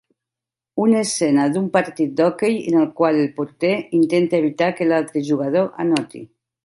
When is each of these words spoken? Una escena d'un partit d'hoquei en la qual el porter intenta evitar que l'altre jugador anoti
Una 0.83 1.01
escena 1.07 1.43
d'un 1.57 1.67
partit 1.75 2.15
d'hoquei 2.21 2.57
en 2.71 2.77
la 2.79 2.87
qual 3.01 3.19
el 3.25 3.29
porter 3.37 3.75
intenta 3.99 4.41
evitar 4.45 4.71
que 4.81 4.89
l'altre 4.93 5.25
jugador 5.29 5.71
anoti 5.85 6.25